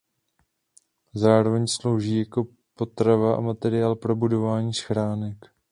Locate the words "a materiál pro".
3.37-4.15